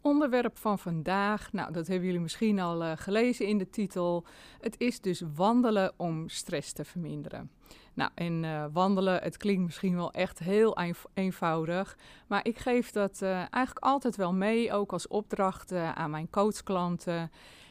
Onderwerp 0.00 0.58
van 0.58 0.78
vandaag, 0.78 1.52
nou 1.52 1.72
dat 1.72 1.86
hebben 1.86 2.06
jullie 2.06 2.20
misschien 2.20 2.60
al 2.60 2.82
uh, 2.82 2.92
gelezen 2.94 3.46
in 3.46 3.58
de 3.58 3.70
titel. 3.70 4.24
Het 4.60 4.74
is 4.80 5.00
dus 5.00 5.22
wandelen 5.34 5.92
om 5.96 6.28
stress 6.28 6.72
te 6.72 6.84
verminderen. 6.84 7.50
Nou, 7.94 8.10
en 8.14 8.42
uh, 8.42 8.64
wandelen, 8.72 9.22
het 9.22 9.36
klinkt 9.36 9.62
misschien 9.62 9.96
wel 9.96 10.12
echt 10.12 10.38
heel 10.38 10.78
eenvoudig, 11.14 11.98
maar 12.26 12.46
ik 12.46 12.58
geef 12.58 12.90
dat 12.90 13.20
uh, 13.22 13.30
eigenlijk 13.30 13.78
altijd 13.78 14.16
wel 14.16 14.32
mee, 14.32 14.72
ook 14.72 14.92
als 14.92 15.08
opdracht 15.08 15.72
aan 15.72 16.10
mijn 16.10 16.30
coachklanten. 16.30 17.30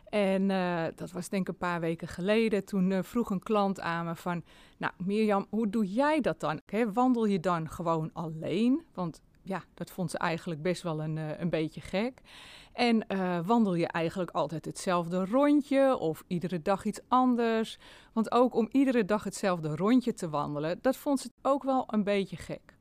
En 0.10 0.48
dat 0.96 1.12
was 1.12 1.30
denk 1.30 1.48
ik 1.48 1.54
een 1.54 1.60
paar 1.60 1.80
weken 1.80 2.08
geleden. 2.08 2.66
Toen 2.66 3.04
vroeg 3.04 3.30
een 3.30 3.44
klant 3.44 3.80
aan 3.80 4.06
me 4.06 4.16
van, 4.16 4.44
nou 4.78 4.94
Mirjam, 4.98 5.46
hoe 5.50 5.70
doe 5.70 5.94
jij 5.94 6.22
dat 6.22 6.40
dan? 6.40 6.62
Wandel 6.94 7.26
je 7.26 7.40
dan 7.40 7.70
gewoon 7.70 8.10
alleen? 8.14 8.86
Want 8.94 9.22
ja, 9.48 9.64
dat 9.74 9.92
vond 9.92 10.12
ze 10.12 10.18
eigenlijk 10.18 10.62
best 10.62 10.84
wel 10.84 11.04
een, 11.04 11.16
uh, 11.16 11.40
een 11.40 11.50
beetje 11.50 11.82
gek. 11.82 12.22
En 12.74 13.06
uh, 13.08 13.40
wandel 13.46 13.76
je 13.76 13.88
eigenlijk 13.88 14.32
altijd 14.32 14.66
hetzelfde 14.66 15.26
rondje 15.26 15.98
of 15.98 16.24
iedere 16.28 16.62
dag 16.62 16.86
iets 16.86 17.00
anders? 17.08 17.78
Want 18.14 18.32
ook 18.32 18.56
om 18.56 18.70
iedere 18.72 19.06
dag 19.06 19.24
hetzelfde 19.24 19.76
rondje 19.76 20.14
te 20.14 20.30
wandelen, 20.30 20.80
dat 20.82 20.98
vond 20.98 21.20
ze 21.20 21.30
ook 21.42 21.64
wel 21.64 21.84
een 21.88 22.04
beetje 22.04 22.36
gek. 22.36 22.77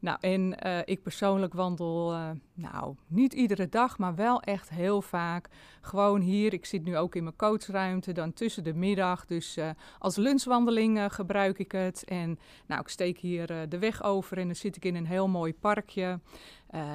Nou, 0.00 0.18
en 0.20 0.56
uh, 0.66 0.78
ik 0.84 1.02
persoonlijk 1.02 1.54
wandel, 1.54 2.12
uh, 2.12 2.30
nou, 2.54 2.94
niet 3.06 3.32
iedere 3.32 3.68
dag, 3.68 3.98
maar 3.98 4.14
wel 4.14 4.42
echt 4.42 4.70
heel 4.70 5.02
vaak. 5.02 5.48
Gewoon 5.80 6.20
hier, 6.20 6.52
ik 6.52 6.66
zit 6.66 6.84
nu 6.84 6.96
ook 6.96 7.14
in 7.14 7.22
mijn 7.22 7.36
coachruimte, 7.36 8.12
dan 8.12 8.32
tussen 8.32 8.64
de 8.64 8.74
middag. 8.74 9.26
Dus 9.26 9.56
uh, 9.56 9.70
als 9.98 10.16
lunchwandeling 10.16 11.14
gebruik 11.14 11.58
ik 11.58 11.72
het. 11.72 12.04
En 12.04 12.38
nou, 12.66 12.80
ik 12.80 12.88
steek 12.88 13.18
hier 13.18 13.68
de 13.68 13.78
weg 13.78 14.02
over 14.02 14.38
en 14.38 14.46
dan 14.46 14.56
zit 14.56 14.76
ik 14.76 14.84
in 14.84 14.94
een 14.94 15.06
heel 15.06 15.28
mooi 15.28 15.54
parkje. 15.54 16.20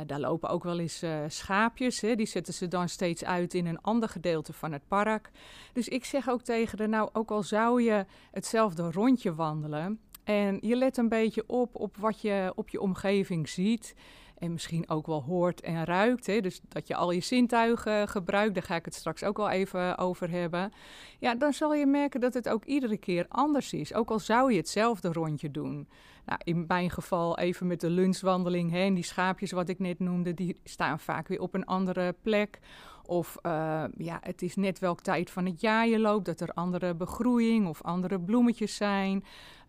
daar 0.05 0.19
lopen 0.19 0.49
ook 0.49 0.63
wel 0.63 0.79
eens 0.79 1.03
schaapjes, 1.27 2.01
hè. 2.01 2.15
die 2.15 2.25
zetten 2.25 2.53
ze 2.53 2.67
dan 2.67 2.89
steeds 2.89 3.25
uit 3.25 3.53
in 3.53 3.65
een 3.65 3.81
ander 3.81 4.09
gedeelte 4.09 4.53
van 4.53 4.71
het 4.71 4.87
park. 4.87 5.31
Dus 5.73 5.87
ik 5.87 6.05
zeg 6.05 6.29
ook 6.29 6.41
tegen 6.41 6.77
de, 6.77 6.87
nou, 6.87 7.09
ook 7.13 7.31
al 7.31 7.43
zou 7.43 7.81
je 7.81 8.05
hetzelfde 8.31 8.91
rondje 8.91 9.35
wandelen, 9.35 9.99
en 10.25 10.57
je 10.61 10.75
let 10.75 10.97
een 10.97 11.09
beetje 11.09 11.43
op 11.47 11.75
op 11.75 11.97
wat 11.97 12.21
je 12.21 12.51
op 12.55 12.69
je 12.69 12.81
omgeving 12.81 13.49
ziet. 13.49 13.95
En 14.37 14.51
misschien 14.51 14.89
ook 14.89 15.07
wel 15.07 15.23
hoort 15.23 15.61
en 15.61 15.85
ruikt. 15.85 16.25
Hè? 16.25 16.41
Dus 16.41 16.61
dat 16.67 16.87
je 16.87 16.95
al 16.95 17.11
je 17.11 17.21
zintuigen 17.21 18.07
gebruikt. 18.07 18.53
Daar 18.53 18.63
ga 18.63 18.75
ik 18.75 18.85
het 18.85 18.93
straks 18.93 19.23
ook 19.23 19.37
wel 19.37 19.49
even 19.49 19.97
over 19.97 20.29
hebben. 20.29 20.73
Ja, 21.19 21.35
dan 21.35 21.53
zal 21.53 21.73
je 21.73 21.85
merken 21.85 22.19
dat 22.19 22.33
het 22.33 22.49
ook 22.49 22.65
iedere 22.65 22.97
keer 22.97 23.25
anders 23.29 23.73
is. 23.73 23.93
Ook 23.93 24.09
al 24.09 24.19
zou 24.19 24.51
je 24.51 24.57
hetzelfde 24.57 25.11
rondje 25.11 25.51
doen. 25.51 25.87
Nou, 26.25 26.39
in 26.43 26.65
mijn 26.67 26.89
geval 26.89 27.37
even 27.37 27.67
met 27.67 27.79
de 27.79 27.89
lunchwandeling. 27.89 28.71
Hè, 28.71 28.79
en 28.79 28.93
die 28.93 29.03
schaapjes 29.03 29.51
wat 29.51 29.69
ik 29.69 29.79
net 29.79 29.99
noemde, 29.99 30.33
die 30.33 30.59
staan 30.63 30.99
vaak 30.99 31.27
weer 31.27 31.41
op 31.41 31.53
een 31.53 31.65
andere 31.65 32.15
plek. 32.21 32.59
Of 33.05 33.37
uh, 33.45 33.83
ja, 33.97 34.19
het 34.21 34.41
is 34.41 34.55
net 34.55 34.79
welk 34.79 35.01
tijd 35.01 35.29
van 35.29 35.45
het 35.45 35.61
jaar 35.61 35.87
je 35.87 35.99
loopt, 35.99 36.25
dat 36.25 36.39
er 36.39 36.50
andere 36.53 36.95
begroeiing 36.95 37.67
of 37.67 37.81
andere 37.81 38.19
bloemetjes 38.19 38.75
zijn. 38.75 39.23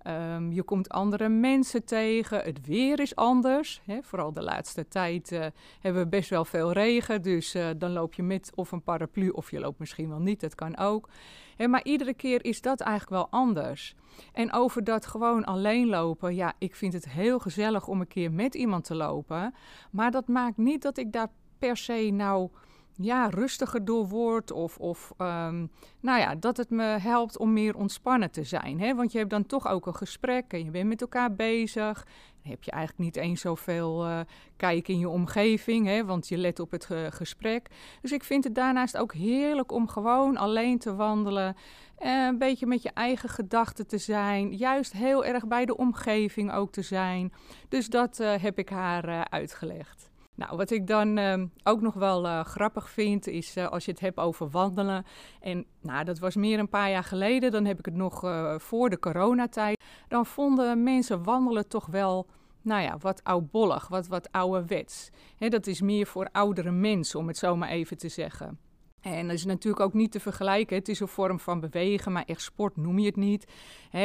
Um, 0.08 0.52
je 0.52 0.62
komt 0.62 0.88
andere 0.88 1.28
mensen 1.28 1.84
tegen. 1.84 2.38
Het 2.40 2.66
weer 2.66 3.00
is 3.00 3.16
anders. 3.16 3.80
Hè? 3.84 3.98
Vooral 4.02 4.32
de 4.32 4.42
laatste 4.42 4.88
tijd 4.88 5.32
uh, 5.32 5.46
hebben 5.80 6.02
we 6.02 6.08
best 6.08 6.30
wel 6.30 6.44
veel 6.44 6.72
regen. 6.72 7.22
Dus 7.22 7.54
uh, 7.54 7.66
dan 7.76 7.92
loop 7.92 8.14
je 8.14 8.22
met 8.22 8.52
of 8.54 8.72
een 8.72 8.82
paraplu 8.82 9.28
of 9.28 9.50
je 9.50 9.60
loopt 9.60 9.78
misschien 9.78 10.08
wel 10.08 10.20
niet. 10.20 10.40
Dat 10.40 10.54
kan 10.54 10.76
ook. 10.76 11.08
Hè, 11.56 11.68
maar 11.68 11.84
iedere 11.84 12.14
keer 12.14 12.44
is 12.44 12.60
dat 12.60 12.80
eigenlijk 12.80 13.10
wel 13.10 13.40
anders. 13.40 13.94
En 14.32 14.52
over 14.52 14.84
dat 14.84 15.06
gewoon 15.06 15.44
alleen 15.44 15.86
lopen. 15.86 16.34
Ja, 16.34 16.52
ik 16.58 16.74
vind 16.74 16.92
het 16.92 17.08
heel 17.08 17.38
gezellig 17.38 17.88
om 17.88 18.00
een 18.00 18.08
keer 18.08 18.32
met 18.32 18.54
iemand 18.54 18.84
te 18.84 18.94
lopen. 18.94 19.54
Maar 19.90 20.10
dat 20.10 20.28
maakt 20.28 20.56
niet 20.56 20.82
dat 20.82 20.98
ik 20.98 21.12
daar 21.12 21.28
per 21.58 21.76
se 21.76 22.10
nou 22.12 22.50
ja, 22.98 23.28
rustiger 23.28 23.84
door 23.84 24.08
wordt. 24.08 24.50
Of, 24.50 24.78
of 24.78 25.12
um, 25.18 25.70
nou 26.00 26.20
ja, 26.20 26.34
dat 26.34 26.56
het 26.56 26.70
me 26.70 26.82
helpt 26.84 27.38
om 27.38 27.52
meer 27.52 27.76
ontspannen 27.76 28.30
te 28.30 28.44
zijn. 28.44 28.80
Hè? 28.80 28.94
Want 28.94 29.12
je 29.12 29.18
hebt 29.18 29.30
dan 29.30 29.46
toch 29.46 29.68
ook 29.68 29.86
een 29.86 29.94
gesprek 29.94 30.44
en 30.52 30.64
je 30.64 30.70
bent 30.70 30.88
met 30.88 31.00
elkaar 31.00 31.34
bezig. 31.34 32.04
Dan 32.42 32.50
heb 32.50 32.62
je 32.62 32.70
eigenlijk 32.70 33.02
niet 33.04 33.16
eens 33.16 33.40
zoveel 33.40 34.06
uh, 34.06 34.20
kijken 34.56 34.94
in 34.94 35.00
je 35.00 35.08
omgeving, 35.08 35.86
hè? 35.86 36.04
want 36.04 36.28
je 36.28 36.36
let 36.36 36.60
op 36.60 36.70
het 36.70 36.88
gesprek. 37.10 37.68
Dus 38.02 38.12
ik 38.12 38.24
vind 38.24 38.44
het 38.44 38.54
daarnaast 38.54 38.96
ook 38.96 39.14
heerlijk 39.14 39.72
om 39.72 39.88
gewoon 39.88 40.36
alleen 40.36 40.78
te 40.78 40.94
wandelen. 40.94 41.56
Uh, 41.98 42.26
een 42.26 42.38
beetje 42.38 42.66
met 42.66 42.82
je 42.82 42.90
eigen 42.94 43.28
gedachten 43.28 43.86
te 43.86 43.98
zijn. 43.98 44.56
Juist 44.56 44.92
heel 44.92 45.24
erg 45.24 45.46
bij 45.46 45.64
de 45.64 45.76
omgeving 45.76 46.52
ook 46.52 46.72
te 46.72 46.82
zijn. 46.82 47.32
Dus 47.68 47.88
dat 47.88 48.16
heb 48.16 48.58
ik 48.58 48.68
haar 48.68 49.28
uitgelegd. 49.28 50.10
Nou, 50.36 50.56
wat 50.56 50.70
ik 50.70 50.86
dan 50.86 51.18
uh, 51.18 51.42
ook 51.62 51.80
nog 51.80 51.94
wel 51.94 52.24
uh, 52.24 52.44
grappig 52.44 52.90
vind, 52.90 53.26
is 53.26 53.56
uh, 53.56 53.68
als 53.68 53.84
je 53.84 53.90
het 53.90 54.00
hebt 54.00 54.18
over 54.18 54.50
wandelen. 54.50 55.04
En 55.40 55.66
nou, 55.80 56.04
dat 56.04 56.18
was 56.18 56.36
meer 56.36 56.58
een 56.58 56.68
paar 56.68 56.90
jaar 56.90 57.04
geleden, 57.04 57.50
dan 57.50 57.64
heb 57.64 57.78
ik 57.78 57.84
het 57.84 57.94
nog 57.94 58.24
eh, 58.24 58.58
voor 58.58 58.90
de 58.90 58.98
coronatijd. 58.98 59.84
Dan 60.08 60.26
vonden 60.26 60.82
mensen 60.82 61.22
wandelen 61.22 61.68
toch 61.68 61.86
wel, 61.86 62.26
nou 62.62 62.82
ja, 62.82 62.98
wat 62.98 63.24
oudbollig, 63.24 63.88
wat, 63.88 64.06
wat 64.06 64.32
ouderwets. 64.32 65.10
Hè, 65.36 65.48
dat 65.48 65.66
is 65.66 65.80
meer 65.80 66.06
voor 66.06 66.28
oudere 66.32 66.70
mensen, 66.70 67.18
om 67.18 67.26
het 67.26 67.38
zo 67.38 67.56
maar 67.56 67.68
even 67.68 67.98
te 67.98 68.08
zeggen. 68.08 68.58
En 69.06 69.26
dat 69.26 69.36
is 69.36 69.44
natuurlijk 69.44 69.84
ook 69.84 69.92
niet 69.92 70.12
te 70.12 70.20
vergelijken. 70.20 70.76
Het 70.76 70.88
is 70.88 71.00
een 71.00 71.08
vorm 71.08 71.40
van 71.40 71.60
bewegen, 71.60 72.12
maar 72.12 72.24
echt 72.26 72.42
sport 72.42 72.76
noem 72.76 72.98
je 72.98 73.06
het 73.06 73.16
niet. 73.16 73.46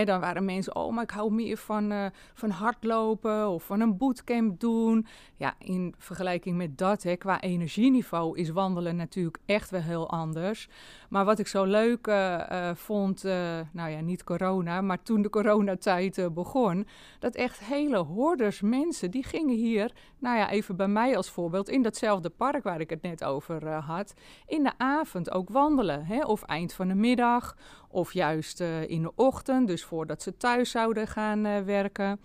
Dan 0.06 0.20
waren 0.20 0.46
mensen, 0.46 0.76
oh, 0.76 0.94
maar 0.94 1.04
ik 1.04 1.10
hou 1.10 1.32
meer 1.34 1.58
van, 1.58 1.92
uh, 1.92 2.06
van 2.34 2.50
hardlopen 2.50 3.50
of 3.50 3.64
van 3.64 3.80
een 3.80 3.98
bootcamp 3.98 4.60
doen. 4.60 5.06
Ja, 5.36 5.56
in 5.60 5.96
vergelijking 5.98 6.58
met 6.58 6.78
dat, 6.78 7.04
he, 7.04 7.16
qua 7.16 7.42
energieniveau, 7.42 8.38
is 8.38 8.50
wandelen 8.50 8.96
natuurlijk 8.96 9.38
echt 9.46 9.70
wel 9.70 9.82
heel 9.82 10.10
anders. 10.10 10.70
Maar 11.12 11.26
wat 11.26 11.40
ik 11.40 11.48
zo 11.48 11.64
leuk 11.64 12.08
uh, 12.08 12.40
uh, 12.52 12.70
vond, 12.74 13.24
nou 13.72 13.90
ja, 13.90 14.00
niet 14.00 14.24
corona, 14.24 14.82
maar 14.82 15.04
toen 15.04 15.22
de 15.22 15.30
coronatijd 15.30 16.34
begon, 16.34 16.88
dat 17.20 17.36
echt 17.36 17.60
hele 17.60 17.98
hordes 17.98 18.62
mensen, 18.62 19.12
die 19.12 19.24
gingen 19.24 19.56
hier, 19.56 19.92
nou 20.20 20.38
ja, 20.38 20.50
even 20.50 20.76
bij 20.76 20.88
mij 20.88 21.18
als 21.18 21.30
voorbeeld, 21.30 21.70
in 21.70 21.82
datzelfde 21.82 22.30
park 22.30 22.64
waar 22.64 22.80
ik 22.80 22.90
het 22.90 23.02
net 23.02 23.24
over 23.24 23.70
had, 23.74 24.14
in 24.48 24.64
de 24.64 24.72
avond 24.78 25.32
ook 25.32 25.50
wandelen. 25.50 26.06
Hè? 26.06 26.26
Of 26.26 26.44
eind 26.44 26.74
van 26.74 26.88
de 26.88 26.96
middag, 26.96 27.56
of 27.92 28.14
juist 28.14 28.62
uh, 28.62 28.90
in 28.90 29.02
de 29.02 29.12
ochtend, 29.16 29.68
dus 29.68 29.84
voordat 29.84 30.22
ze 30.22 30.38
thuis 30.38 30.72
zouden 30.72 31.08
gaan 31.08 31.46
uh, 31.46 31.60
werken. 31.60 32.20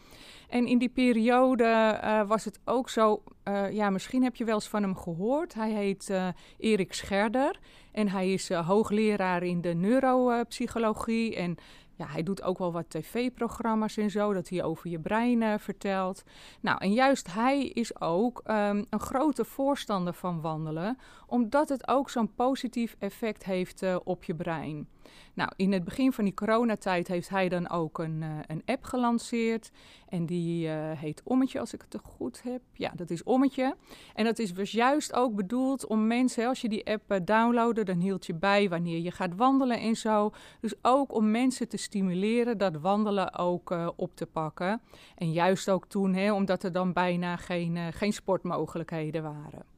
En 0.48 0.66
in 0.66 0.78
die 0.78 0.88
periode 0.88 2.00
uh, 2.04 2.28
was 2.28 2.44
het 2.44 2.60
ook 2.64 2.88
zo, 2.88 3.22
ja, 3.70 3.90
misschien 3.90 4.22
heb 4.22 4.36
je 4.36 4.44
wel 4.44 4.54
eens 4.54 4.68
van 4.68 4.82
hem 4.82 4.96
gehoord. 4.96 5.54
Hij 5.54 5.70
heet 5.70 6.12
Erik 6.58 6.92
Scherder 6.92 7.58
en 7.92 8.08
hij 8.08 8.32
is 8.32 8.50
hoogleraar 8.50 9.42
in 9.42 9.60
de 9.60 9.74
neuropsychologie 9.74 11.36
en 11.36 11.56
ja, 11.94 12.06
hij 12.06 12.22
doet 12.22 12.42
ook 12.42 12.58
wel 12.58 12.72
wat 12.72 12.90
tv-programma's 12.90 13.96
en 13.96 14.10
zo, 14.10 14.32
dat 14.32 14.48
hij 14.48 14.62
over 14.62 14.90
je 14.90 14.98
brein 14.98 15.60
vertelt. 15.60 16.22
Nou, 16.60 16.78
en 16.78 16.92
juist 16.92 17.32
hij 17.32 17.66
is 17.66 18.00
ook 18.00 18.42
um, 18.46 18.84
een 18.90 19.00
grote 19.00 19.44
voorstander 19.44 20.14
van 20.14 20.40
wandelen, 20.40 20.98
omdat 21.26 21.68
het 21.68 21.88
ook 21.88 22.10
zo'n 22.10 22.34
positief 22.34 22.96
effect 22.98 23.44
heeft 23.44 23.82
op 24.04 24.24
je 24.24 24.34
brein. 24.34 24.88
Nou, 25.34 25.50
in 25.56 25.72
het 25.72 25.84
begin 25.84 26.12
van 26.12 26.24
die 26.24 26.34
coronatijd 26.34 27.08
heeft 27.08 27.28
hij 27.28 27.48
dan 27.48 27.68
ook 27.68 27.98
een, 27.98 28.22
uh, 28.22 28.38
een 28.46 28.62
app 28.64 28.84
gelanceerd. 28.84 29.70
En 30.08 30.26
die 30.26 30.66
uh, 30.66 30.90
heet 30.92 31.22
Ommetje, 31.24 31.60
als 31.60 31.74
ik 31.74 31.84
het 31.88 32.00
goed 32.02 32.42
heb. 32.42 32.60
Ja, 32.72 32.92
dat 32.94 33.10
is 33.10 33.22
Ommetje. 33.22 33.76
En 34.14 34.24
dat 34.24 34.38
is 34.38 34.54
dus 34.54 34.70
juist 34.70 35.12
ook 35.12 35.34
bedoeld 35.34 35.86
om 35.86 36.06
mensen, 36.06 36.46
als 36.46 36.60
je 36.60 36.68
die 36.68 36.86
app 36.86 37.12
uh, 37.12 37.18
downloadde, 37.24 37.84
dan 37.84 37.98
hield 37.98 38.26
je 38.26 38.34
bij 38.34 38.68
wanneer 38.68 38.98
je 38.98 39.10
gaat 39.10 39.34
wandelen 39.34 39.80
en 39.80 39.96
zo. 39.96 40.30
Dus 40.60 40.74
ook 40.82 41.14
om 41.14 41.30
mensen 41.30 41.68
te 41.68 41.76
stimuleren 41.76 42.58
dat 42.58 42.76
wandelen 42.76 43.34
ook 43.34 43.92
op 43.96 44.16
te 44.16 44.26
pakken. 44.26 44.80
En 45.16 45.32
juist 45.32 45.70
ook 45.70 45.86
toen, 45.86 46.14
hè, 46.14 46.32
omdat 46.32 46.62
er 46.62 46.72
dan 46.72 46.92
bijna 46.92 47.36
geen, 47.36 47.92
geen 47.92 48.12
sportmogelijkheden 48.12 49.22
waren. 49.22 49.75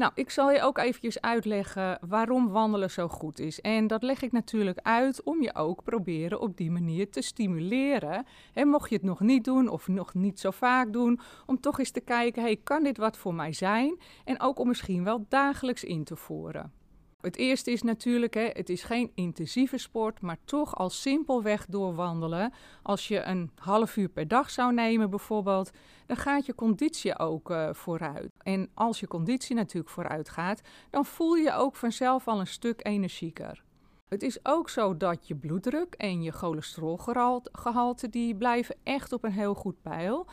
Nou, 0.00 0.12
ik 0.14 0.30
zal 0.30 0.50
je 0.50 0.62
ook 0.62 0.78
eventjes 0.78 1.20
uitleggen 1.20 1.98
waarom 2.08 2.48
wandelen 2.48 2.90
zo 2.90 3.08
goed 3.08 3.38
is. 3.38 3.60
En 3.60 3.86
dat 3.86 4.02
leg 4.02 4.22
ik 4.22 4.32
natuurlijk 4.32 4.78
uit 4.82 5.22
om 5.22 5.42
je 5.42 5.54
ook 5.54 5.82
proberen 5.82 6.40
op 6.40 6.56
die 6.56 6.70
manier 6.70 7.10
te 7.10 7.22
stimuleren. 7.22 8.26
En 8.54 8.68
mocht 8.68 8.88
je 8.88 8.94
het 8.94 9.04
nog 9.04 9.20
niet 9.20 9.44
doen 9.44 9.68
of 9.68 9.88
nog 9.88 10.14
niet 10.14 10.40
zo 10.40 10.50
vaak 10.50 10.92
doen, 10.92 11.20
om 11.46 11.60
toch 11.60 11.78
eens 11.78 11.90
te 11.90 12.00
kijken, 12.00 12.42
hey, 12.42 12.56
kan 12.56 12.82
dit 12.82 12.96
wat 12.96 13.16
voor 13.16 13.34
mij 13.34 13.52
zijn? 13.52 13.98
En 14.24 14.40
ook 14.40 14.58
om 14.58 14.68
misschien 14.68 15.04
wel 15.04 15.26
dagelijks 15.28 15.84
in 15.84 16.04
te 16.04 16.16
voeren. 16.16 16.79
Het 17.20 17.36
eerste 17.36 17.70
is 17.70 17.82
natuurlijk, 17.82 18.34
hè, 18.34 18.50
het 18.52 18.68
is 18.68 18.82
geen 18.82 19.10
intensieve 19.14 19.78
sport, 19.78 20.20
maar 20.20 20.38
toch 20.44 20.76
al 20.76 20.90
simpelweg 20.90 21.66
doorwandelen. 21.66 22.52
Als 22.82 23.08
je 23.08 23.22
een 23.22 23.50
half 23.54 23.96
uur 23.96 24.08
per 24.08 24.28
dag 24.28 24.50
zou 24.50 24.72
nemen 24.72 25.10
bijvoorbeeld, 25.10 25.70
dan 26.06 26.16
gaat 26.16 26.46
je 26.46 26.54
conditie 26.54 27.18
ook 27.18 27.50
uh, 27.50 27.68
vooruit. 27.72 28.30
En 28.42 28.70
als 28.74 29.00
je 29.00 29.06
conditie 29.06 29.56
natuurlijk 29.56 29.92
vooruit 29.92 30.28
gaat, 30.28 30.60
dan 30.90 31.04
voel 31.04 31.34
je 31.34 31.52
ook 31.52 31.76
vanzelf 31.76 32.28
al 32.28 32.40
een 32.40 32.46
stuk 32.46 32.86
energieker. 32.86 33.62
Het 34.10 34.22
is 34.22 34.38
ook 34.42 34.68
zo 34.68 34.96
dat 34.96 35.28
je 35.28 35.34
bloeddruk 35.34 35.94
en 35.94 36.22
je 36.22 36.30
cholesterolgehalte 36.30 38.08
die 38.08 38.34
blijven 38.34 38.76
echt 38.82 39.12
op 39.12 39.24
een 39.24 39.32
heel 39.32 39.54
goed 39.54 39.82
peil. 39.82 40.26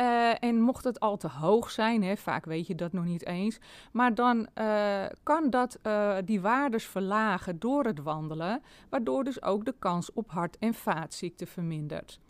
Uh, 0.00 0.42
en 0.42 0.60
mocht 0.60 0.84
het 0.84 1.00
al 1.00 1.16
te 1.16 1.28
hoog 1.28 1.70
zijn, 1.70 2.02
hè, 2.02 2.16
vaak 2.16 2.44
weet 2.44 2.66
je 2.66 2.74
dat 2.74 2.92
nog 2.92 3.04
niet 3.04 3.26
eens, 3.26 3.58
maar 3.92 4.14
dan 4.14 4.48
uh, 4.54 5.04
kan 5.22 5.50
dat 5.50 5.78
uh, 5.82 6.16
die 6.24 6.40
waardes 6.40 6.84
verlagen 6.84 7.58
door 7.58 7.84
het 7.84 8.02
wandelen, 8.02 8.62
waardoor 8.90 9.24
dus 9.24 9.42
ook 9.42 9.64
de 9.64 9.74
kans 9.78 10.12
op 10.12 10.30
hart- 10.30 10.58
en 10.58 10.74
vaatziekten 10.74 11.46
vermindert. 11.46 12.20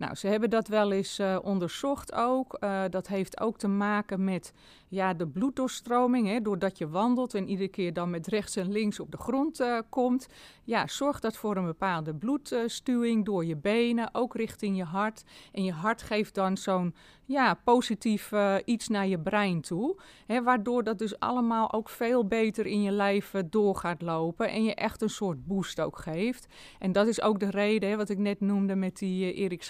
Nou, 0.00 0.14
ze 0.14 0.26
hebben 0.26 0.50
dat 0.50 0.68
wel 0.68 0.92
eens 0.92 1.18
uh, 1.18 1.38
onderzocht 1.42 2.12
ook. 2.12 2.56
Uh, 2.60 2.82
dat 2.90 3.06
heeft 3.06 3.40
ook 3.40 3.58
te 3.58 3.68
maken 3.68 4.24
met 4.24 4.52
ja, 4.88 5.14
de 5.14 5.26
bloeddoorstroming. 5.26 6.28
Hè, 6.28 6.40
doordat 6.40 6.78
je 6.78 6.88
wandelt 6.88 7.34
en 7.34 7.48
iedere 7.48 7.68
keer 7.68 7.92
dan 7.92 8.10
met 8.10 8.26
rechts 8.26 8.56
en 8.56 8.72
links 8.72 9.00
op 9.00 9.10
de 9.10 9.16
grond 9.16 9.60
uh, 9.60 9.78
komt. 9.88 10.28
Ja, 10.64 10.86
zorgt 10.86 11.22
dat 11.22 11.36
voor 11.36 11.56
een 11.56 11.64
bepaalde 11.64 12.14
bloedstuwing 12.14 13.24
door 13.24 13.44
je 13.44 13.56
benen, 13.56 14.14
ook 14.14 14.34
richting 14.34 14.76
je 14.76 14.84
hart. 14.84 15.24
En 15.52 15.64
je 15.64 15.72
hart 15.72 16.02
geeft 16.02 16.34
dan 16.34 16.56
zo'n 16.56 16.94
ja, 17.24 17.54
positief 17.64 18.32
iets 18.64 18.88
naar 18.88 19.06
je 19.06 19.18
brein 19.18 19.60
toe. 19.60 20.00
Hè, 20.26 20.42
waardoor 20.42 20.84
dat 20.84 20.98
dus 20.98 21.18
allemaal 21.18 21.72
ook 21.72 21.88
veel 21.88 22.26
beter 22.26 22.66
in 22.66 22.82
je 22.82 22.90
lijf 22.90 23.34
door 23.46 23.76
gaat 23.76 24.02
lopen. 24.02 24.50
En 24.50 24.64
je 24.64 24.74
echt 24.74 25.02
een 25.02 25.10
soort 25.10 25.46
boost 25.46 25.80
ook 25.80 25.98
geeft. 25.98 26.46
En 26.78 26.92
dat 26.92 27.06
is 27.06 27.22
ook 27.22 27.40
de 27.40 27.50
reden, 27.50 27.90
hè, 27.90 27.96
wat 27.96 28.08
ik 28.08 28.18
net 28.18 28.40
noemde 28.40 28.74
met 28.74 28.98
die 28.98 29.32
Erik 29.32 29.62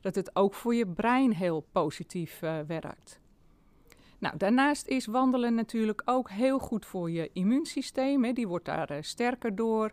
Dat 0.00 0.14
het 0.14 0.36
ook 0.36 0.54
voor 0.54 0.74
je 0.74 0.86
brein 0.86 1.32
heel 1.32 1.66
positief 1.72 2.42
uh, 2.42 2.58
werkt. 2.66 3.20
Nou, 4.18 4.36
daarnaast 4.36 4.86
is 4.86 5.06
wandelen 5.06 5.54
natuurlijk 5.54 6.02
ook 6.04 6.30
heel 6.30 6.58
goed 6.58 6.86
voor 6.86 7.10
je 7.10 7.30
immuunsysteem. 7.32 8.24
Hè. 8.24 8.32
Die 8.32 8.48
wordt 8.48 8.64
daar 8.64 8.92
uh, 8.92 8.96
sterker 9.00 9.54
door. 9.54 9.92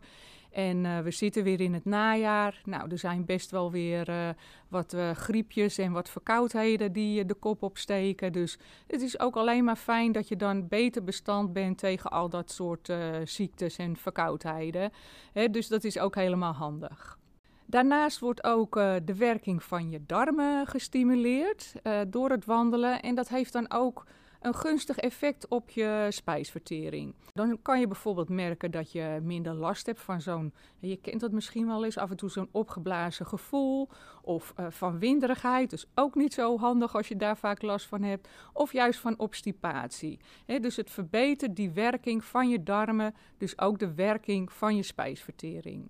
En 0.51 0.83
uh, 0.83 0.99
we 0.99 1.11
zitten 1.11 1.43
weer 1.43 1.61
in 1.61 1.73
het 1.73 1.85
najaar. 1.85 2.61
Nou, 2.65 2.91
er 2.91 2.97
zijn 2.97 3.25
best 3.25 3.51
wel 3.51 3.71
weer 3.71 4.35
wat 4.67 4.95
griepjes 5.13 5.77
en 5.77 5.91
wat 5.91 6.09
verkoudheden 6.09 6.93
die 6.93 7.25
de 7.25 7.33
kop 7.33 7.63
opsteken. 7.63 8.31
Dus 8.31 8.59
het 8.87 9.01
is 9.01 9.19
ook 9.19 9.35
alleen 9.35 9.63
maar 9.63 9.75
fijn 9.75 10.11
dat 10.11 10.27
je 10.27 10.35
dan 10.35 10.67
beter 10.67 11.03
bestand 11.03 11.53
bent 11.53 11.77
tegen 11.77 12.11
al 12.11 12.29
dat 12.29 12.51
soort 12.51 12.93
ziektes 13.23 13.77
en 13.77 13.95
verkoudheden. 13.97 14.91
Hè, 15.33 15.49
dus 15.49 15.67
dat 15.67 15.83
is 15.83 15.99
ook 15.99 16.15
helemaal 16.15 16.53
handig. 16.53 17.17
Daarnaast 17.65 18.19
wordt 18.19 18.43
ook 18.43 18.77
uh, 18.77 18.95
de 19.05 19.15
werking 19.15 19.63
van 19.63 19.89
je 19.89 19.99
darmen 20.05 20.67
gestimuleerd 20.67 21.73
uh, 21.83 21.99
door 22.07 22.29
het 22.29 22.45
wandelen. 22.45 23.01
En 23.01 23.15
dat 23.15 23.27
heeft 23.27 23.53
dan 23.53 23.71
ook 23.71 24.05
een 24.45 24.55
gunstig 24.55 24.97
effect 24.97 25.47
op 25.47 25.69
je 25.69 26.07
spijsvertering. 26.09 27.15
Dan 27.33 27.61
kan 27.61 27.79
je 27.79 27.87
bijvoorbeeld 27.87 28.29
merken 28.29 28.71
dat 28.71 28.91
je 28.91 29.19
minder 29.23 29.53
last 29.53 29.85
hebt 29.85 30.01
van 30.01 30.21
zo'n, 30.21 30.53
je 30.79 30.95
kent 30.95 31.19
dat 31.19 31.31
misschien 31.31 31.67
wel 31.67 31.85
eens, 31.85 31.97
af 31.97 32.09
en 32.09 32.17
toe 32.17 32.29
zo'n 32.29 32.49
opgeblazen 32.51 33.25
gevoel. 33.25 33.89
Of 34.21 34.53
uh, 34.59 34.65
van 34.69 34.99
winderigheid, 34.99 35.69
dus 35.69 35.85
ook 35.95 36.15
niet 36.15 36.33
zo 36.33 36.57
handig 36.57 36.95
als 36.95 37.07
je 37.07 37.15
daar 37.15 37.37
vaak 37.37 37.61
last 37.61 37.85
van 37.85 38.01
hebt. 38.01 38.27
Of 38.53 38.71
juist 38.71 38.99
van 38.99 39.19
obstipatie. 39.19 40.19
Dus 40.45 40.75
het 40.75 40.91
verbetert 40.91 41.55
die 41.55 41.71
werking 41.71 42.23
van 42.23 42.49
je 42.49 42.63
darmen, 42.63 43.15
dus 43.37 43.59
ook 43.59 43.79
de 43.79 43.93
werking 43.93 44.51
van 44.51 44.75
je 44.75 44.83
spijsvertering. 44.83 45.89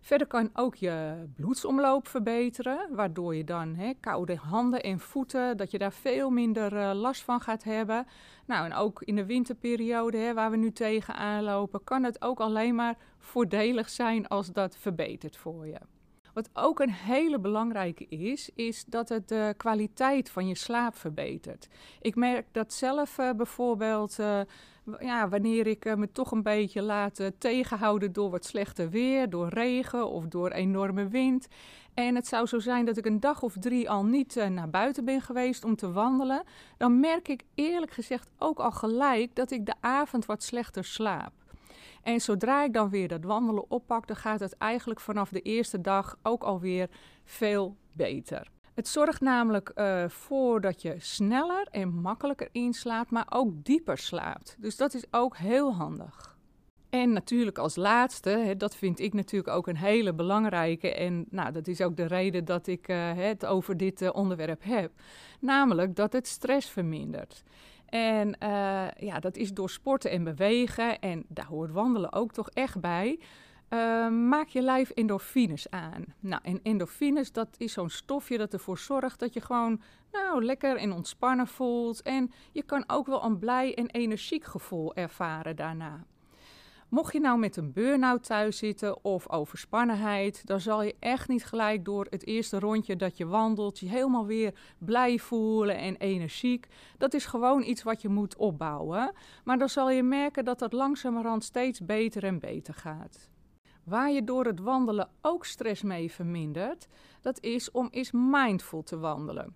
Verder 0.00 0.26
kan 0.26 0.50
ook 0.52 0.74
je 0.74 1.24
bloedsomloop 1.36 2.08
verbeteren, 2.08 2.78
waardoor 2.90 3.34
je 3.34 3.44
dan 3.44 3.96
koude 4.00 4.36
handen 4.36 4.82
en 4.82 5.00
voeten, 5.00 5.56
dat 5.56 5.70
je 5.70 5.78
daar 5.78 5.92
veel 5.92 6.30
minder 6.30 6.72
uh, 6.72 6.90
last 6.94 7.22
van 7.22 7.40
gaat 7.40 7.64
hebben. 7.64 8.06
Nou, 8.46 8.64
en 8.64 8.74
ook 8.74 9.02
in 9.02 9.16
de 9.16 9.26
winterperiode 9.26 10.32
waar 10.34 10.50
we 10.50 10.56
nu 10.56 10.72
tegenaan 10.72 11.42
lopen, 11.42 11.84
kan 11.84 12.02
het 12.02 12.22
ook 12.22 12.40
alleen 12.40 12.74
maar 12.74 12.96
voordelig 13.18 13.88
zijn 13.88 14.28
als 14.28 14.52
dat 14.52 14.76
verbetert 14.76 15.36
voor 15.36 15.66
je. 15.66 15.78
Wat 16.32 16.50
ook 16.52 16.80
een 16.80 16.92
hele 16.92 17.38
belangrijke 17.38 18.06
is, 18.08 18.50
is 18.54 18.84
dat 18.84 19.08
het 19.08 19.28
de 19.28 19.54
kwaliteit 19.56 20.30
van 20.30 20.46
je 20.46 20.54
slaap 20.54 20.96
verbetert. 20.96 21.68
Ik 22.00 22.14
merk 22.14 22.46
dat 22.52 22.72
zelf 22.72 23.18
uh, 23.18 23.30
bijvoorbeeld. 23.32 24.18
Uh, 24.18 24.40
ja, 25.00 25.28
wanneer 25.28 25.66
ik 25.66 25.84
uh, 25.84 25.94
me 25.94 26.12
toch 26.12 26.30
een 26.30 26.42
beetje 26.42 26.82
laat 26.82 27.30
tegenhouden 27.38 28.12
door 28.12 28.30
wat 28.30 28.44
slechter 28.44 28.90
weer, 28.90 29.30
door 29.30 29.48
regen 29.48 30.08
of 30.08 30.26
door 30.26 30.50
enorme 30.50 31.08
wind. 31.08 31.48
En 31.94 32.14
het 32.14 32.26
zou 32.26 32.46
zo 32.46 32.58
zijn 32.58 32.84
dat 32.84 32.96
ik 32.96 33.06
een 33.06 33.20
dag 33.20 33.42
of 33.42 33.54
drie 33.60 33.90
al 33.90 34.04
niet 34.04 34.36
uh, 34.36 34.46
naar 34.46 34.70
buiten 34.70 35.04
ben 35.04 35.20
geweest 35.20 35.64
om 35.64 35.76
te 35.76 35.92
wandelen. 35.92 36.42
Dan 36.76 37.00
merk 37.00 37.28
ik 37.28 37.44
eerlijk 37.54 37.92
gezegd 37.92 38.30
ook 38.38 38.58
al 38.58 38.70
gelijk 38.70 39.34
dat 39.34 39.50
ik 39.50 39.66
de 39.66 39.74
avond 39.80 40.26
wat 40.26 40.42
slechter 40.42 40.84
slaap. 40.84 41.32
En 42.02 42.20
zodra 42.20 42.64
ik 42.64 42.72
dan 42.72 42.90
weer 42.90 43.08
dat 43.08 43.24
wandelen 43.24 43.70
oppak, 43.70 44.06
dan 44.06 44.16
gaat 44.16 44.40
het 44.40 44.56
eigenlijk 44.56 45.00
vanaf 45.00 45.30
de 45.30 45.40
eerste 45.40 45.80
dag 45.80 46.18
ook 46.22 46.42
alweer 46.42 46.90
veel 47.24 47.76
beter. 47.92 48.57
Het 48.78 48.88
zorgt 48.88 49.20
namelijk 49.20 49.72
uh, 49.74 50.08
voor 50.08 50.60
dat 50.60 50.82
je 50.82 50.94
sneller 50.98 51.66
en 51.70 51.88
makkelijker 51.88 52.48
inslaapt, 52.52 53.10
maar 53.10 53.26
ook 53.28 53.64
dieper 53.64 53.98
slaapt. 53.98 54.56
Dus 54.58 54.76
dat 54.76 54.94
is 54.94 55.04
ook 55.10 55.36
heel 55.36 55.74
handig. 55.74 56.36
En 56.90 57.12
natuurlijk 57.12 57.58
als 57.58 57.76
laatste, 57.76 58.30
hè, 58.30 58.56
dat 58.56 58.76
vind 58.76 58.98
ik 58.98 59.14
natuurlijk 59.14 59.56
ook 59.56 59.66
een 59.66 59.76
hele 59.76 60.14
belangrijke. 60.14 60.94
En 60.94 61.26
nou, 61.30 61.52
dat 61.52 61.66
is 61.66 61.80
ook 61.80 61.96
de 61.96 62.06
reden 62.06 62.44
dat 62.44 62.66
ik 62.66 62.88
uh, 62.88 63.12
het 63.14 63.46
over 63.46 63.76
dit 63.76 64.02
uh, 64.02 64.08
onderwerp 64.12 64.62
heb. 64.64 64.92
Namelijk 65.40 65.96
dat 65.96 66.12
het 66.12 66.26
stress 66.26 66.68
vermindert. 66.68 67.42
En 67.86 68.36
ja, 68.98 69.20
dat 69.20 69.36
is 69.36 69.52
door 69.52 69.70
sporten 69.70 70.10
en 70.10 70.24
bewegen. 70.24 70.98
En 70.98 71.24
daar 71.28 71.46
hoort 71.46 71.70
wandelen 71.70 72.12
ook 72.12 72.32
toch 72.32 72.50
echt 72.50 72.80
bij. 72.80 73.18
Uh, 73.70 74.08
maak 74.08 74.48
je 74.48 74.62
lijf 74.62 74.90
endorfines 74.90 75.70
aan. 75.70 76.04
Nou, 76.20 76.42
en 76.44 76.60
endorfines, 76.62 77.32
dat 77.32 77.48
is 77.56 77.72
zo'n 77.72 77.90
stofje 77.90 78.38
dat 78.38 78.52
ervoor 78.52 78.78
zorgt 78.78 79.18
dat 79.18 79.34
je 79.34 79.40
gewoon 79.40 79.80
nou, 80.12 80.44
lekker 80.44 80.76
en 80.76 80.92
ontspannen 80.92 81.46
voelt. 81.46 82.02
En 82.02 82.32
je 82.52 82.62
kan 82.62 82.84
ook 82.86 83.06
wel 83.06 83.24
een 83.24 83.38
blij 83.38 83.74
en 83.74 83.90
energiek 83.90 84.44
gevoel 84.44 84.94
ervaren 84.94 85.56
daarna. 85.56 86.04
Mocht 86.88 87.12
je 87.12 87.20
nou 87.20 87.38
met 87.38 87.56
een 87.56 87.72
burn-out 87.72 88.24
thuis 88.24 88.58
zitten 88.58 89.04
of 89.04 89.30
overspannenheid, 89.30 90.46
dan 90.46 90.60
zal 90.60 90.82
je 90.82 90.96
echt 90.98 91.28
niet 91.28 91.44
gelijk 91.44 91.84
door 91.84 92.06
het 92.10 92.26
eerste 92.26 92.58
rondje 92.58 92.96
dat 92.96 93.16
je 93.16 93.26
wandelt 93.26 93.78
je 93.78 93.88
helemaal 93.88 94.26
weer 94.26 94.54
blij 94.78 95.18
voelen 95.18 95.76
en 95.76 95.96
energiek. 95.96 96.66
Dat 96.98 97.14
is 97.14 97.26
gewoon 97.26 97.62
iets 97.62 97.82
wat 97.82 98.02
je 98.02 98.08
moet 98.08 98.36
opbouwen. 98.36 99.12
Maar 99.44 99.58
dan 99.58 99.68
zal 99.68 99.90
je 99.90 100.02
merken 100.02 100.44
dat 100.44 100.58
dat 100.58 100.72
langzamerhand 100.72 101.44
steeds 101.44 101.80
beter 101.84 102.24
en 102.24 102.38
beter 102.38 102.74
gaat. 102.74 103.28
Waar 103.88 104.10
je 104.10 104.24
door 104.24 104.44
het 104.44 104.60
wandelen 104.60 105.08
ook 105.20 105.44
stress 105.44 105.82
mee 105.82 106.12
vermindert, 106.12 106.88
dat 107.20 107.40
is 107.40 107.70
om 107.70 107.88
eens 107.90 108.10
mindful 108.12 108.82
te 108.82 108.98
wandelen. 108.98 109.54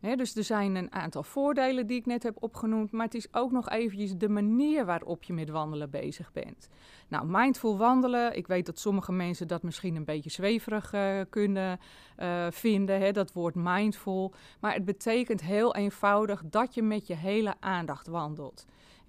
Dus 0.00 0.36
er 0.36 0.44
zijn 0.44 0.74
een 0.74 0.92
aantal 0.92 1.22
voordelen 1.22 1.86
die 1.86 1.98
ik 1.98 2.06
net 2.06 2.22
heb 2.22 2.42
opgenoemd, 2.42 2.92
maar 2.92 3.04
het 3.04 3.14
is 3.14 3.34
ook 3.34 3.50
nog 3.50 3.68
eventjes 3.68 4.16
de 4.16 4.28
manier 4.28 4.84
waarop 4.84 5.22
je 5.22 5.32
met 5.32 5.50
wandelen 5.50 5.90
bezig 5.90 6.32
bent. 6.32 6.68
Nou, 7.08 7.26
mindful 7.26 7.76
wandelen, 7.76 8.36
ik 8.36 8.46
weet 8.46 8.66
dat 8.66 8.78
sommige 8.78 9.12
mensen 9.12 9.48
dat 9.48 9.62
misschien 9.62 9.96
een 9.96 10.04
beetje 10.04 10.30
zweverig 10.30 10.92
uh, 10.92 11.20
kunnen 11.30 11.78
uh, 12.18 12.46
vinden, 12.50 13.14
dat 13.14 13.32
woord 13.32 13.54
mindful. 13.54 14.34
Maar 14.60 14.74
het 14.74 14.84
betekent 14.84 15.42
heel 15.42 15.74
eenvoudig 15.74 16.42
dat 16.44 16.74
je 16.74 16.82
met 16.82 17.06
je 17.06 17.14
hele 17.14 17.54
aandacht 17.60 18.06
wandelt. 18.06 18.66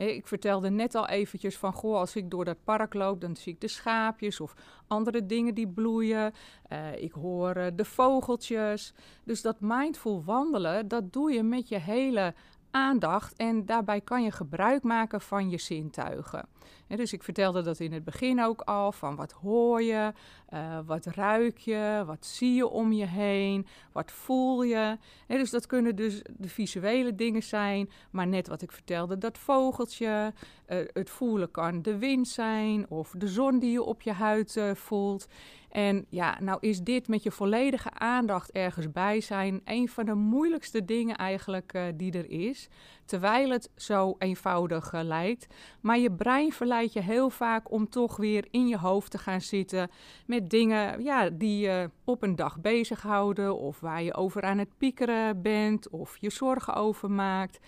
Ik 0.07 0.27
vertelde 0.27 0.69
net 0.69 0.95
al 0.95 1.07
eventjes 1.07 1.57
van, 1.57 1.73
goh, 1.73 1.95
als 1.95 2.15
ik 2.15 2.29
door 2.29 2.45
dat 2.45 2.63
park 2.63 2.93
loop, 2.93 3.21
dan 3.21 3.35
zie 3.35 3.53
ik 3.53 3.61
de 3.61 3.67
schaapjes 3.67 4.39
of 4.39 4.53
andere 4.87 5.25
dingen 5.25 5.53
die 5.53 5.67
bloeien. 5.67 6.33
Uh, 6.69 7.01
ik 7.01 7.11
hoor 7.11 7.57
uh, 7.57 7.65
de 7.75 7.85
vogeltjes. 7.85 8.93
Dus 9.23 9.41
dat 9.41 9.55
mindful 9.59 10.23
wandelen, 10.23 10.87
dat 10.87 11.13
doe 11.13 11.31
je 11.31 11.43
met 11.43 11.69
je 11.69 11.79
hele 11.79 12.33
aandacht 12.71 13.35
en 13.35 13.65
daarbij 13.65 14.01
kan 14.01 14.23
je 14.23 14.31
gebruik 14.31 14.83
maken 14.83 15.21
van 15.21 15.49
je 15.49 15.57
zintuigen. 15.57 16.47
dus 16.87 17.13
ik 17.13 17.23
vertelde 17.23 17.61
dat 17.61 17.79
in 17.79 17.93
het 17.93 18.03
begin 18.03 18.43
ook 18.43 18.61
al, 18.61 18.91
van 18.91 19.15
wat 19.15 19.31
hoor 19.31 19.81
je, 19.81 20.13
uh, 20.53 20.79
wat 20.85 21.05
ruik 21.05 21.57
je, 21.57 22.03
wat 22.05 22.25
zie 22.25 22.55
je 22.55 22.67
om 22.67 22.91
je 22.91 23.05
heen, 23.05 23.67
wat 23.91 24.11
voel 24.11 24.63
je. 24.63 24.97
dus 25.27 25.49
dat 25.49 25.65
kunnen 25.65 25.95
dus 25.95 26.21
de 26.37 26.49
visuele 26.49 27.15
dingen 27.15 27.43
zijn, 27.43 27.89
maar 28.11 28.27
net 28.27 28.47
wat 28.47 28.61
ik 28.61 28.71
vertelde, 28.71 29.17
dat 29.17 29.37
vogeltje, 29.37 30.33
uh, 30.67 30.77
het 30.93 31.09
voelen 31.09 31.51
kan 31.51 31.81
de 31.81 31.97
wind 31.97 32.27
zijn 32.27 32.89
of 32.89 33.13
de 33.17 33.27
zon 33.27 33.59
die 33.59 33.71
je 33.71 33.83
op 33.83 34.01
je 34.01 34.11
huid 34.11 34.55
uh, 34.55 34.75
voelt. 34.75 35.27
En 35.69 36.05
ja, 36.09 36.37
nou 36.39 36.57
is 36.61 36.81
dit 36.81 37.07
met 37.07 37.23
je 37.23 37.31
volledige 37.31 37.91
aandacht 37.93 38.51
ergens 38.51 38.91
bij 38.91 39.21
zijn 39.21 39.61
een 39.65 39.89
van 39.89 40.05
de 40.05 40.13
moeilijkste 40.13 40.85
dingen 40.85 41.15
eigenlijk 41.15 41.73
uh, 41.73 41.83
die 41.95 42.11
er 42.11 42.29
is. 42.29 42.69
Terwijl 43.05 43.49
het 43.49 43.69
zo 43.75 44.15
eenvoudig 44.17 44.93
uh, 44.93 45.01
lijkt. 45.03 45.47
Maar 45.81 45.97
je 45.97 46.11
brein 46.11 46.51
verleidt 46.51 46.93
je 46.93 47.01
heel 47.01 47.29
vaak 47.29 47.71
om 47.71 47.89
toch 47.89 48.17
weer 48.17 48.47
in 48.51 48.67
je 48.67 48.77
hoofd 48.77 49.11
te 49.11 49.17
gaan 49.17 49.41
zitten 49.41 49.89
met 50.25 50.49
dingen 50.49 51.03
ja, 51.03 51.29
die 51.29 51.59
je 51.59 51.89
op 52.03 52.23
een 52.23 52.35
dag 52.35 52.59
bezighouden. 52.59 53.57
Of 53.57 53.79
waar 53.79 54.03
je 54.03 54.13
over 54.13 54.43
aan 54.43 54.57
het 54.57 54.77
piekeren 54.77 55.41
bent 55.41 55.89
of 55.89 56.17
je 56.17 56.29
zorgen 56.29 56.73
over 56.75 57.11
maakt. 57.11 57.59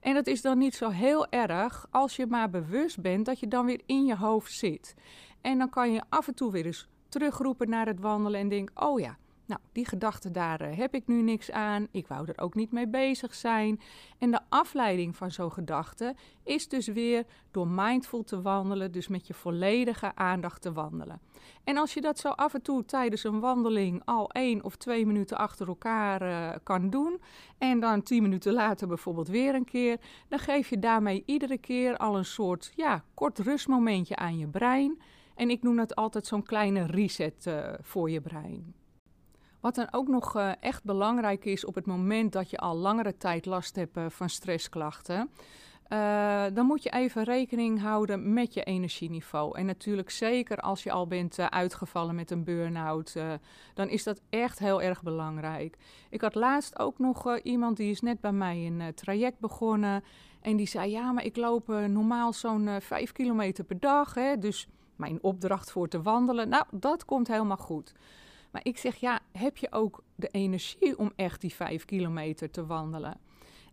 En 0.00 0.14
dat 0.14 0.26
is 0.26 0.42
dan 0.42 0.58
niet 0.58 0.74
zo 0.74 0.88
heel 0.88 1.28
erg 1.28 1.86
als 1.90 2.16
je 2.16 2.26
maar 2.26 2.50
bewust 2.50 3.00
bent 3.00 3.26
dat 3.26 3.40
je 3.40 3.48
dan 3.48 3.66
weer 3.66 3.80
in 3.86 4.04
je 4.04 4.16
hoofd 4.16 4.52
zit. 4.52 4.94
En 5.40 5.58
dan 5.58 5.70
kan 5.70 5.92
je 5.92 6.02
af 6.08 6.28
en 6.28 6.34
toe 6.34 6.52
weer 6.52 6.66
eens 6.66 6.88
terugroepen 7.10 7.68
naar 7.68 7.86
het 7.86 8.00
wandelen 8.00 8.40
en 8.40 8.48
denk: 8.48 8.70
oh 8.74 9.00
ja, 9.00 9.18
nou, 9.50 9.62
die 9.72 9.86
gedachte 9.86 10.30
daar 10.30 10.62
uh, 10.62 10.76
heb 10.76 10.94
ik 10.94 11.06
nu 11.06 11.22
niks 11.22 11.50
aan. 11.50 11.86
Ik 11.90 12.06
wou 12.06 12.26
er 12.28 12.40
ook 12.40 12.54
niet 12.54 12.72
mee 12.72 12.88
bezig 12.88 13.34
zijn. 13.34 13.80
En 14.18 14.30
de 14.30 14.40
afleiding 14.48 15.16
van 15.16 15.30
zo'n 15.30 15.52
gedachte 15.52 16.14
is 16.44 16.68
dus 16.68 16.86
weer 16.86 17.24
door 17.50 17.68
mindful 17.68 18.22
te 18.22 18.42
wandelen, 18.42 18.92
dus 18.92 19.08
met 19.08 19.26
je 19.26 19.34
volledige 19.34 20.14
aandacht 20.14 20.62
te 20.62 20.72
wandelen. 20.72 21.20
En 21.64 21.76
als 21.76 21.94
je 21.94 22.00
dat 22.00 22.18
zo 22.18 22.28
af 22.28 22.54
en 22.54 22.62
toe 22.62 22.84
tijdens 22.84 23.24
een 23.24 23.40
wandeling 23.40 24.02
al 24.04 24.30
één 24.30 24.64
of 24.64 24.76
twee 24.76 25.06
minuten 25.06 25.36
achter 25.36 25.68
elkaar 25.68 26.22
uh, 26.22 26.50
kan 26.62 26.90
doen, 26.90 27.20
en 27.58 27.80
dan 27.80 28.02
tien 28.02 28.22
minuten 28.22 28.52
later 28.52 28.88
bijvoorbeeld 28.88 29.28
weer 29.28 29.54
een 29.54 29.64
keer, 29.64 29.98
dan 30.28 30.38
geef 30.38 30.68
je 30.68 30.78
daarmee 30.78 31.22
iedere 31.26 31.58
keer 31.58 31.96
al 31.96 32.16
een 32.16 32.24
soort 32.24 32.72
ja, 32.76 33.04
kort 33.14 33.38
rustmomentje 33.38 34.16
aan 34.16 34.38
je 34.38 34.48
brein. 34.48 34.98
En 35.40 35.50
ik 35.50 35.62
noem 35.62 35.78
het 35.78 35.94
altijd 35.94 36.26
zo'n 36.26 36.42
kleine 36.42 36.86
reset 36.86 37.46
uh, 37.46 37.68
voor 37.80 38.10
je 38.10 38.20
brein. 38.20 38.74
Wat 39.60 39.74
dan 39.74 39.88
ook 39.90 40.08
nog 40.08 40.36
uh, 40.36 40.52
echt 40.60 40.84
belangrijk 40.84 41.44
is 41.44 41.64
op 41.64 41.74
het 41.74 41.86
moment 41.86 42.32
dat 42.32 42.50
je 42.50 42.58
al 42.58 42.76
langere 42.76 43.16
tijd 43.16 43.46
last 43.46 43.76
hebt 43.76 43.96
uh, 43.96 44.04
van 44.08 44.28
stressklachten. 44.28 45.30
Dan 46.54 46.66
moet 46.66 46.82
je 46.82 46.90
even 46.90 47.24
rekening 47.24 47.80
houden 47.80 48.32
met 48.32 48.54
je 48.54 48.62
energieniveau. 48.62 49.58
En 49.58 49.66
natuurlijk 49.66 50.10
zeker 50.10 50.56
als 50.56 50.82
je 50.82 50.90
al 50.90 51.06
bent 51.06 51.38
uitgevallen 51.38 52.14
met 52.14 52.30
een 52.30 52.44
burn-out, 52.44 53.16
dan 53.74 53.88
is 53.88 54.02
dat 54.02 54.20
echt 54.28 54.58
heel 54.58 54.82
erg 54.82 55.02
belangrijk. 55.02 55.76
Ik 56.10 56.20
had 56.20 56.34
laatst 56.34 56.78
ook 56.78 56.98
nog 56.98 57.38
iemand 57.38 57.76
die 57.76 57.90
is 57.90 58.00
net 58.00 58.20
bij 58.20 58.32
mij 58.32 58.66
een 58.66 58.94
traject 58.94 59.38
begonnen. 59.38 60.04
En 60.40 60.56
die 60.56 60.68
zei, 60.68 60.90
ja, 60.90 61.12
maar 61.12 61.24
ik 61.24 61.36
loop 61.36 61.68
normaal 61.68 62.32
zo'n 62.32 62.68
5 62.80 63.12
kilometer 63.12 63.64
per 63.64 63.80
dag. 63.80 64.14
Hè, 64.14 64.38
dus 64.38 64.68
mijn 65.00 65.18
opdracht 65.22 65.70
voor 65.70 65.88
te 65.88 66.02
wandelen. 66.02 66.48
Nou, 66.48 66.64
dat 66.70 67.04
komt 67.04 67.28
helemaal 67.28 67.56
goed. 67.56 67.92
Maar 68.50 68.64
ik 68.64 68.78
zeg, 68.78 68.96
ja, 68.96 69.20
heb 69.32 69.56
je 69.56 69.72
ook 69.72 70.02
de 70.14 70.28
energie 70.28 70.98
om 70.98 71.12
echt 71.16 71.40
die 71.40 71.54
vijf 71.54 71.84
kilometer 71.84 72.50
te 72.50 72.66
wandelen? 72.66 73.18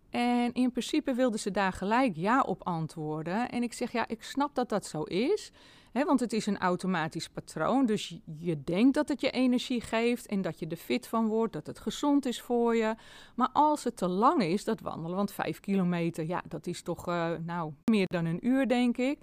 En 0.09 0.53
in 0.53 0.71
principe 0.71 1.13
wilden 1.13 1.39
ze 1.39 1.51
daar 1.51 1.73
gelijk 1.73 2.15
ja 2.15 2.41
op 2.41 2.63
antwoorden. 2.63 3.49
En 3.49 3.63
ik 3.63 3.73
zeg, 3.73 3.91
ja, 3.91 4.07
ik 4.07 4.23
snap 4.23 4.55
dat 4.55 4.69
dat 4.69 4.85
zo 4.85 5.03
is. 5.03 5.51
Hè, 5.91 6.05
want 6.05 6.19
het 6.19 6.33
is 6.33 6.45
een 6.45 6.57
automatisch 6.57 7.29
patroon. 7.29 7.85
Dus 7.85 8.19
je 8.39 8.63
denkt 8.63 8.93
dat 8.93 9.07
het 9.07 9.21
je 9.21 9.31
energie 9.31 9.81
geeft 9.81 10.25
en 10.25 10.41
dat 10.41 10.59
je 10.59 10.67
er 10.67 10.77
fit 10.77 11.07
van 11.07 11.27
wordt, 11.27 11.53
dat 11.53 11.67
het 11.67 11.79
gezond 11.79 12.25
is 12.25 12.41
voor 12.41 12.75
je. 12.75 12.95
Maar 13.35 13.49
als 13.53 13.83
het 13.83 13.97
te 13.97 14.07
lang 14.07 14.43
is, 14.43 14.63
dat 14.63 14.79
wandelen, 14.79 15.15
want 15.15 15.31
vijf 15.31 15.59
kilometer, 15.59 16.27
ja, 16.27 16.43
dat 16.47 16.67
is 16.67 16.81
toch 16.81 17.07
uh, 17.07 17.31
nou 17.45 17.73
meer 17.91 18.07
dan 18.07 18.25
een 18.25 18.47
uur, 18.47 18.67
denk 18.67 18.97
ik. 18.97 19.19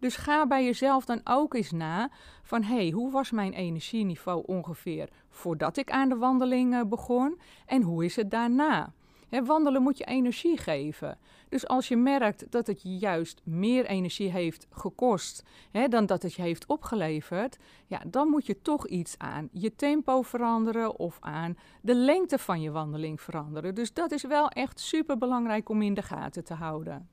Dus 0.00 0.16
ga 0.16 0.46
bij 0.46 0.64
jezelf 0.64 1.04
dan 1.04 1.20
ook 1.24 1.54
eens 1.54 1.70
na 1.70 2.10
van 2.42 2.62
hé, 2.62 2.74
hey, 2.74 2.90
hoe 2.90 3.10
was 3.10 3.30
mijn 3.30 3.52
energieniveau 3.52 4.42
ongeveer 4.46 5.08
voordat 5.28 5.76
ik 5.76 5.90
aan 5.90 6.08
de 6.08 6.16
wandeling 6.16 6.74
uh, 6.74 6.80
begon 6.84 7.40
en 7.66 7.82
hoe 7.82 8.04
is 8.04 8.16
het 8.16 8.30
daarna? 8.30 8.92
Wandelen 9.30 9.82
moet 9.82 9.98
je 9.98 10.04
energie 10.04 10.58
geven. 10.58 11.18
Dus 11.48 11.66
als 11.68 11.88
je 11.88 11.96
merkt 11.96 12.50
dat 12.50 12.66
het 12.66 12.82
je 12.82 12.96
juist 12.96 13.40
meer 13.44 13.86
energie 13.86 14.30
heeft 14.30 14.66
gekost 14.70 15.42
dan 15.88 16.06
dat 16.06 16.22
het 16.22 16.34
je 16.34 16.42
heeft 16.42 16.66
opgeleverd, 16.66 17.58
ja, 17.86 18.02
dan 18.06 18.28
moet 18.28 18.46
je 18.46 18.62
toch 18.62 18.86
iets 18.86 19.18
aan 19.18 19.48
je 19.52 19.74
tempo 19.74 20.22
veranderen 20.22 20.98
of 20.98 21.16
aan 21.20 21.56
de 21.82 21.94
lengte 21.94 22.38
van 22.38 22.60
je 22.60 22.70
wandeling 22.70 23.20
veranderen. 23.20 23.74
Dus 23.74 23.92
dat 23.92 24.10
is 24.10 24.22
wel 24.22 24.48
echt 24.48 24.80
super 24.80 25.18
belangrijk 25.18 25.68
om 25.68 25.82
in 25.82 25.94
de 25.94 26.02
gaten 26.02 26.44
te 26.44 26.54
houden. 26.54 27.08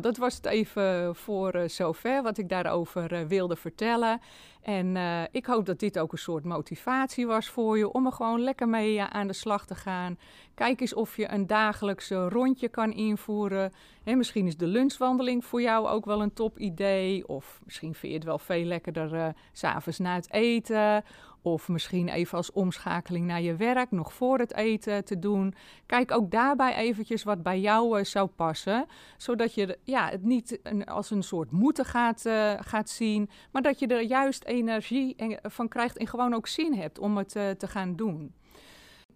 Dat 0.00 0.16
was 0.16 0.34
het 0.34 0.46
even 0.46 1.14
voor 1.16 1.56
uh, 1.56 1.68
zover 1.68 2.22
wat 2.22 2.38
ik 2.38 2.48
daarover 2.48 3.12
uh, 3.12 3.20
wilde 3.26 3.56
vertellen. 3.56 4.20
En 4.64 4.94
uh, 4.94 5.22
ik 5.30 5.46
hoop 5.46 5.66
dat 5.66 5.78
dit 5.78 5.98
ook 5.98 6.12
een 6.12 6.18
soort 6.18 6.44
motivatie 6.44 7.26
was 7.26 7.48
voor 7.48 7.78
je 7.78 7.92
om 7.92 8.06
er 8.06 8.12
gewoon 8.12 8.40
lekker 8.40 8.68
mee 8.68 9.02
aan 9.02 9.26
de 9.26 9.32
slag 9.32 9.66
te 9.66 9.74
gaan. 9.74 10.18
Kijk 10.54 10.80
eens 10.80 10.94
of 10.94 11.16
je 11.16 11.32
een 11.32 11.46
dagelijkse 11.46 12.28
rondje 12.28 12.68
kan 12.68 12.92
invoeren. 12.92 13.72
En 14.04 14.16
misschien 14.16 14.46
is 14.46 14.56
de 14.56 14.66
lunchwandeling 14.66 15.44
voor 15.44 15.62
jou 15.62 15.88
ook 15.88 16.04
wel 16.04 16.22
een 16.22 16.32
top 16.32 16.58
idee. 16.58 17.28
Of 17.28 17.60
misschien 17.64 17.94
vind 17.94 18.12
je 18.12 18.18
het 18.18 18.26
wel 18.26 18.38
veel 18.38 18.64
lekkerder 18.64 19.34
s 19.52 19.58
s'avonds 19.58 19.98
na 19.98 20.14
het 20.14 20.32
eten. 20.32 21.04
Of 21.44 21.68
misschien 21.68 22.08
even 22.08 22.36
als 22.36 22.52
omschakeling 22.52 23.26
naar 23.26 23.40
je 23.40 23.56
werk, 23.56 23.90
nog 23.90 24.12
voor 24.12 24.38
het 24.38 24.54
eten 24.54 25.04
te 25.04 25.18
doen. 25.18 25.54
Kijk 25.86 26.10
ook 26.10 26.30
daarbij 26.30 26.74
eventjes 26.74 27.22
wat 27.22 27.42
bij 27.42 27.60
jou 27.60 27.98
uh, 27.98 28.04
zou 28.04 28.28
passen. 28.28 28.86
Zodat 29.16 29.54
je 29.54 29.78
ja, 29.82 30.08
het 30.08 30.22
niet 30.22 30.60
als 30.84 31.10
een 31.10 31.22
soort 31.22 31.50
moeten 31.50 31.84
gaat, 31.84 32.24
uh, 32.26 32.52
gaat 32.60 32.88
zien. 32.88 33.30
Maar 33.52 33.62
dat 33.62 33.78
je 33.78 33.86
er 33.86 34.02
juist 34.02 34.44
energie 34.54 35.16
van 35.42 35.68
krijgt 35.68 35.96
en 35.96 36.06
gewoon 36.06 36.34
ook 36.34 36.46
zin 36.46 36.74
hebt 36.74 36.98
om 36.98 37.16
het 37.16 37.36
uh, 37.36 37.50
te 37.50 37.66
gaan 37.66 37.96
doen. 37.96 38.34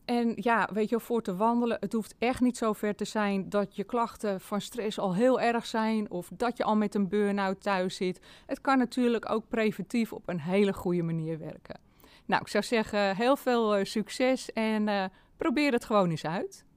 En 0.05 0.33
ja, 0.37 0.69
weet 0.73 0.89
je, 0.89 1.01
voor 1.01 1.23
te 1.23 1.37
wandelen, 1.37 1.77
het 1.81 1.93
hoeft 1.93 2.15
echt 2.19 2.41
niet 2.41 2.57
zo 2.57 2.73
ver 2.73 2.95
te 2.95 3.05
zijn 3.05 3.49
dat 3.49 3.77
je 3.77 3.85
klachten 3.85 4.41
van 4.41 4.61
stress 4.61 4.99
al 4.99 5.15
heel 5.15 5.41
erg 5.41 5.67
zijn 5.67 6.11
of 6.11 6.31
dat 6.35 6.57
je 6.57 6.65
al 6.65 6.77
met 6.77 6.95
een 6.95 7.09
burn-out 7.09 7.63
thuis 7.63 7.97
zit. 7.97 8.21
Het 8.47 8.61
kan 8.61 8.79
natuurlijk 8.79 9.31
ook 9.31 9.49
preventief 9.49 10.13
op 10.13 10.29
een 10.29 10.41
hele 10.41 10.73
goede 10.73 11.03
manier 11.03 11.39
werken. 11.39 11.81
Nou, 12.25 12.43
ik 12.43 12.49
zou 12.49 12.65
zeggen, 12.65 13.17
heel 13.17 13.37
veel 13.37 13.79
uh, 13.79 13.85
succes 13.85 14.53
en 14.53 15.11
probeer 15.37 15.73
het 15.73 15.85
gewoon 15.85 16.11
eens 16.11 16.27
uit. 16.27 16.65